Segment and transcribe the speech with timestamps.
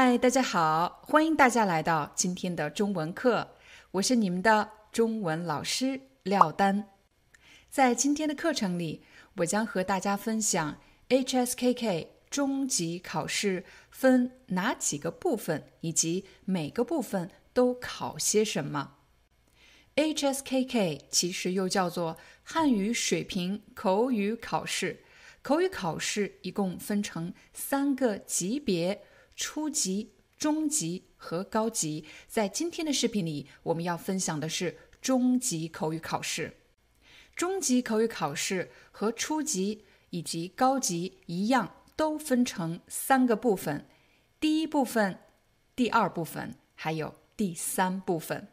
[0.00, 3.56] 嗨，大家好，欢迎大家来到今天的中文课，
[3.90, 6.90] 我是你们的中文老师廖丹。
[7.68, 9.02] 在今天的课程里，
[9.38, 18.98] 我将和大家分享 HSKK 中级考试分哪几个部分，以及每个部分都考些什么。
[19.96, 25.02] HSKK 其实又叫做汉语水平口语考试，
[25.42, 29.02] 口语考试一共分成三个级别。
[29.38, 36.56] 初级、中级和高级，在今天的视频里，我们要分享的是中级口语考试。
[37.36, 43.86] 中级口语考试和初级以及高级一样，都分成三个部分：
[44.40, 45.20] 第一部分、
[45.76, 48.48] 第二部分，还有第三部分。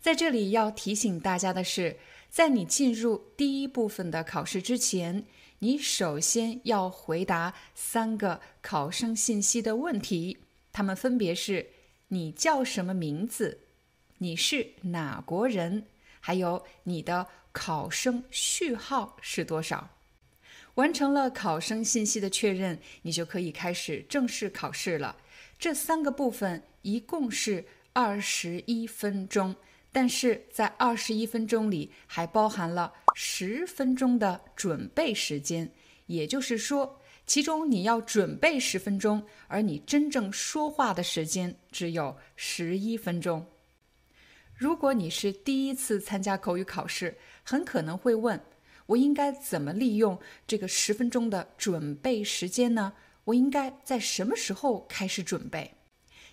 [0.00, 5.24] 在这里要提醒大家的是，在你进入第一部分的考试之前。
[5.64, 10.38] 你首先要回答三个考生信息的问题，
[10.72, 11.68] 他们分别是：
[12.08, 13.60] 你叫什么名字？
[14.18, 15.86] 你是哪国人？
[16.18, 19.90] 还有你的考生序号是多少？
[20.74, 25.14] 完成了考生信息的确认，你就可以开始正式考试了。
[25.60, 29.54] 这三个部分一共是二十一分钟。
[29.94, 35.72] 但是在二十一分钟里，还包含了十分钟的准备时间，
[36.06, 43.46] 也就是说，其中你要准备十分钟，而你真正说话的时间只有十一分钟。
[44.54, 48.40] 如果你是第一次参加口语考试，很可能会问：
[48.86, 52.92] 我应该怎么利用这个十分钟的准备时间呢？
[53.24, 55.74] 我应该在什么时候开始准备？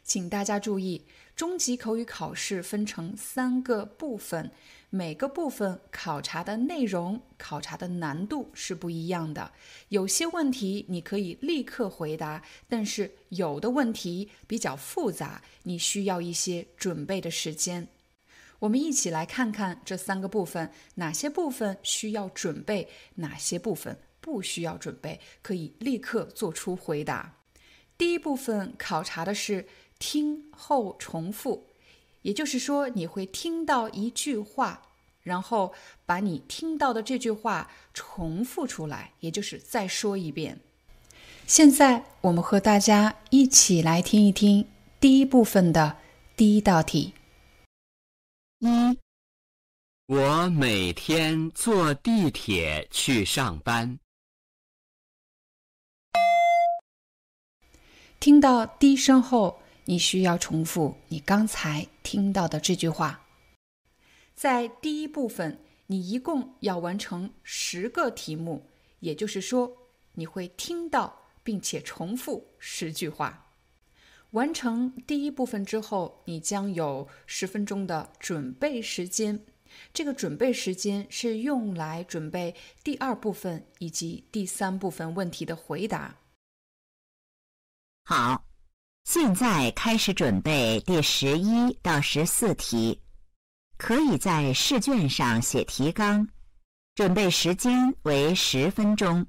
[0.10, 1.06] 请大家注意。
[1.36, 4.50] 中级口语考试分成三个部分，
[4.90, 9.52] 每个部分考察的内容、考察的难度是不一样的。
[9.90, 17.88] 有些问题你可以立刻回答，但是有的问题比较复杂，你需要一些准备的时间。
[18.58, 27.36] 我们一起来看看这三个部分，哪些部分需要准备，哪些部分不需要准备，可以立刻做出回答。
[27.96, 29.68] 第一部分考察的是。
[30.00, 31.68] 听后重复，
[32.22, 34.82] 也就是说，你会听到一句话，
[35.22, 35.74] 然后
[36.06, 40.60] 把你听到的这句话重复出来，也就是再说一遍。
[41.46, 44.66] 现在，我们和大家一起来听一听
[45.02, 45.98] 第一部分的
[46.38, 47.14] 第一道题。
[48.60, 48.98] 一，
[50.06, 54.00] 我每天坐地铁去上班。
[58.20, 59.62] 听到低声后。
[59.90, 63.26] 你需要重复你刚才听到的这句话。
[64.36, 68.68] 在第一部分，你一共要完成十个题目，
[69.00, 69.76] 也就是说，
[70.14, 73.48] 你会听到并且重复十句话。
[74.30, 79.44] 完成第一部分之后，你将有十分钟的准备时间。
[79.92, 86.20] 这个准备时间是用来准备第二部分以及第三部分问题的回答。
[88.04, 88.49] 好。
[89.04, 93.02] 现在开始准备第十一到十四题，
[93.78, 96.28] 可以在试卷上写提纲。
[96.96, 99.26] 准备时间为十分钟。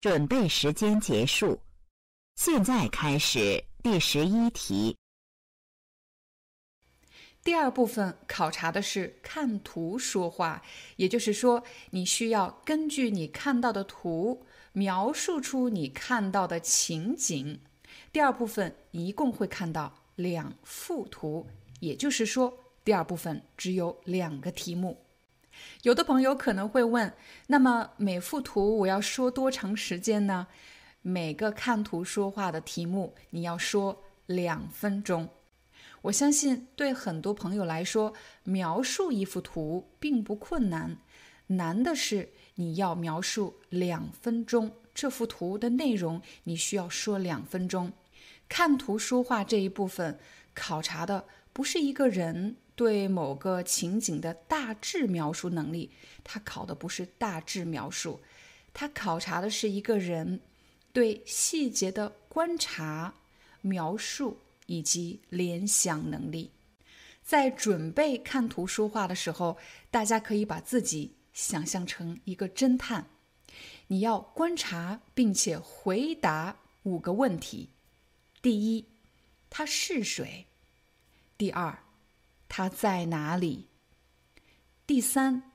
[0.00, 1.60] 准备时间结束。
[2.34, 4.96] 现在开始第十一题。
[7.42, 10.60] 第二部分考察的是看图说话，
[10.96, 17.60] 也就是说，你需要根据你看到的图描述出你看到的情景。
[18.16, 21.46] 第二部分一共会看到两幅图，
[21.80, 22.50] 也就是说，
[22.82, 25.04] 第二部分只有两个题目。
[25.82, 27.12] 有的朋友可能会问：
[27.48, 30.46] 那么每幅图我要说多长时间呢？
[31.02, 35.28] 每个看图说话的题目你要说两分钟。
[36.00, 38.14] 我相信对很多朋友来说，
[38.44, 40.96] 描述一幅图并不困难，
[41.48, 47.92] 难的是你要描述两分钟这幅图的内容，你需要说两分钟。
[48.48, 50.18] 看图说话这一部分
[50.54, 55.90] 考察的不是一个人对某个情景的大致描述能力，
[56.22, 58.20] 它考的不是大致描述，
[58.72, 60.40] 它考察的是一个人
[60.92, 63.14] 对细节的观察、
[63.62, 66.50] 描述以及联想能力。
[67.22, 69.56] 在准备看图说话的时候，
[69.90, 73.06] 大家可以把自己想象成一个侦探，
[73.88, 77.70] 你要观察并且回答五个问题：
[78.46, 78.86] 第一，
[79.50, 80.46] 他是谁？
[81.36, 81.82] 第二，
[82.48, 83.66] 他在哪里？
[84.86, 85.50] 第三，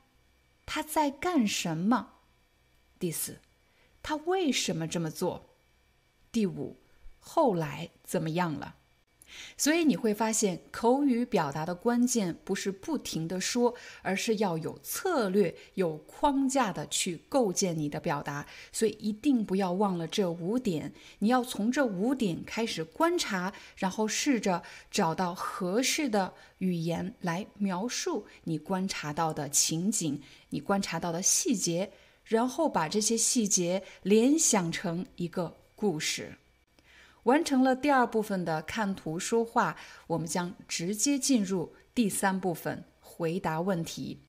[0.65, 2.15] 他在干什么？
[2.99, 3.39] 第四，
[4.03, 5.55] 他为什么这么做？
[6.33, 6.81] 第五，
[7.21, 8.75] 后来怎么样了？
[9.57, 18.45] 所以你会发现，口语表达的关键不是不停的说，而是要有策略、有框架的去构建你的表达。
[18.71, 31.91] 所以一定不要忘了这五点，你要从这五点开始观察，然后试着找到合适的语言来描述你观察到的情景、你观察到的细节，
[32.23, 36.37] 然后把这些细节联想成一个故事。
[37.23, 39.77] 完成了第二部分的看图说话，
[40.07, 44.19] 我们将直接进入第三部分回答问题。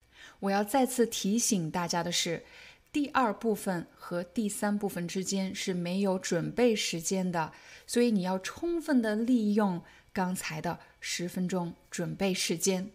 [0.40, 2.44] 我要再次提醒大家的是，
[2.92, 7.52] 第二部分和第三部分之间是没有准备时间的，
[7.86, 12.90] 所以你要充分的利用刚才的十分钟准备时间。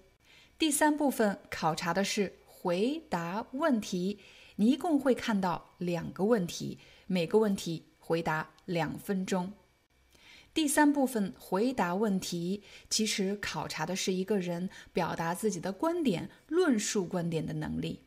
[0.59, 4.19] 第三部分考察的是回答问题，
[4.57, 6.77] 你一共会看到两个问题，
[7.07, 9.53] 每个问题回答两分钟。
[10.57, 18.01] 第三部分回答问题，其实考察的是一个人表达自己的观点、论述观点的能力。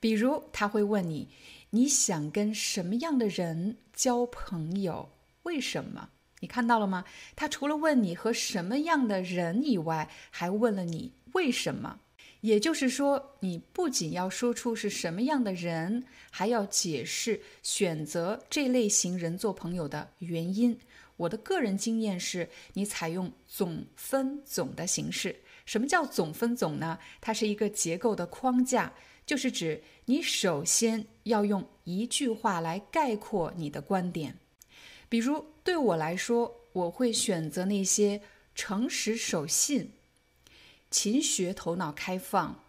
[0.00, 1.28] 比如，他会问你
[1.68, 5.10] ：“你想跟什么样的人交朋友？
[5.42, 6.08] 为什么？”
[6.40, 7.04] 你看到了吗？
[7.36, 12.00] 他除了问你和什么样的人以外，还问了你为什么。
[12.40, 20.78] 也就是说，你不仅要说出是什么样的人，还要解释选择这类型人做朋友的原因。
[21.16, 25.36] 我的个人经验是，你采用总分总的形式。
[25.64, 26.98] 什么叫总分总呢？
[27.20, 28.92] 它是一个结构的框架，
[29.24, 34.38] 就是指你首先要用一句话来概括你的观点。
[35.08, 38.20] 比如对我来说，我会选择那些
[38.54, 39.92] 诚实守信、
[40.90, 42.62] 勤学、头脑开放、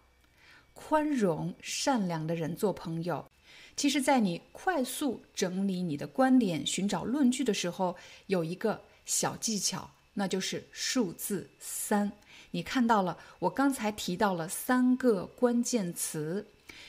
[0.78, 3.28] 宽容、善良的人做朋友。
[3.74, 7.96] 其实，在你快速整理你的观点、寻找论据的时候，
[8.26, 12.12] 有一个小技巧，那就是数字三。
[12.52, 16.46] 你看到了，我刚才提到了三个关键词，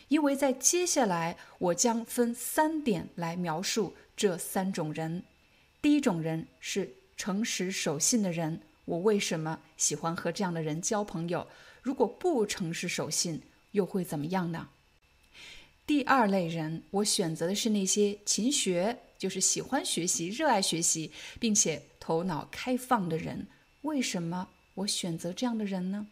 [0.07, 5.23] 因为在接下来我将分三点来描述这三种人。
[5.81, 11.47] 第一种人是诚实守信的人，我为什么喜欢和这样的人交朋友？
[11.81, 13.41] 如果不诚实守信，
[13.71, 14.69] 又会怎么样呢？
[15.85, 23.47] 第二类人，我选择的是那些勤学，就是喜欢学习、热爱学习，并且头脑开放的人。
[23.81, 26.07] 为什么我选择这样的人呢？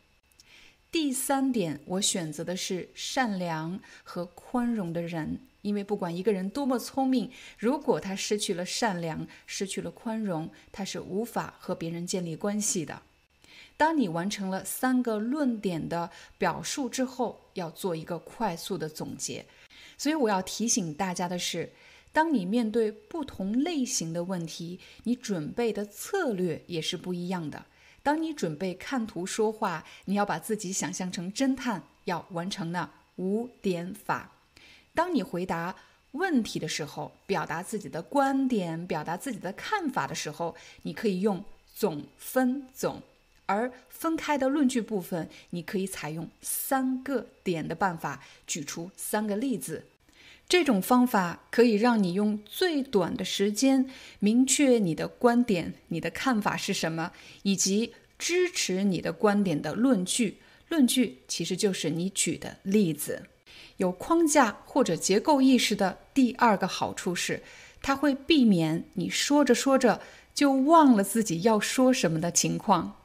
[0.91, 7.29] 第三点，我选择的是善良和宽容的人，因为不管一个人多么聪明，
[7.59, 13.03] 如果他失去了善良、失去了宽容，他是无法和别人建立关系的。
[13.77, 19.45] 当你完成了三个论点的表述之后，要做一个快速的总结。
[19.97, 21.71] 所以我要提醒大家的是，
[22.11, 27.65] 当你面对不同类型的问题，你准备的策略也是不一样的。
[28.01, 34.31] 当你准备看图说话，你要把自己想象成侦探，要完成呢五点法。
[34.95, 35.75] 当你回答
[36.13, 41.43] 问题的时候，表达自己的观点、表达自己的看法的时候，你可以用
[41.75, 43.01] 总分总；
[43.47, 49.83] 而分开的论据部分，你可以采用三个点的办法，举出三个例子。
[50.47, 53.89] 这种方法可以让你用最短的时间
[54.19, 57.11] 明确你的观点、你的看法是什么，
[57.43, 60.37] 以及支持你的观点的论据。
[60.69, 63.23] 论据其实就是你举的例子。
[63.77, 67.43] 有框架或者结构意识的第二个好处是，
[67.81, 70.01] 它会避免你说着说着
[70.33, 72.96] 就忘了自己要说什么的情况。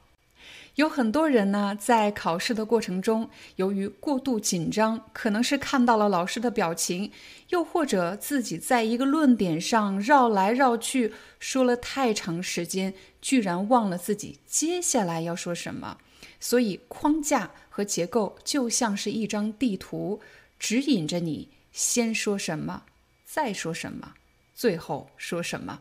[0.77, 7.13] 有很多人呢，在考试的过程中，由于过度紧张，可能是看到了老师的表情，
[7.51, 15.99] 又或者自己在一个论点上绕来绕去，说了太长时间，居然忘了自己接下来要说什么。
[16.41, 20.23] 所以，框架和结构就像是一张地图，
[20.59, 22.85] 指引着你先说什么，
[23.27, 24.15] 再说什么，
[24.55, 25.81] 最后说什么。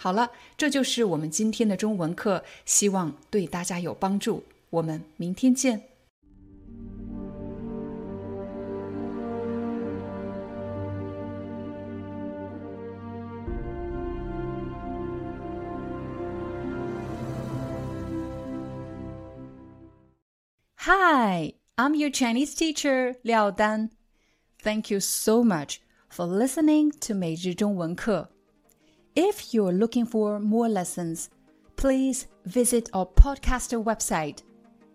[0.00, 4.44] 好了，这就是我们今天的中文课，希望对大家有帮助。
[4.70, 5.82] 我们明天见。
[20.88, 23.90] Hi, I'm your Chinese teacher, Liao Dan.
[24.62, 28.28] Thank you so much for listening to 每日中文课.
[29.15, 31.29] If you're looking for more lessons,
[31.75, 34.43] please visit our podcaster website.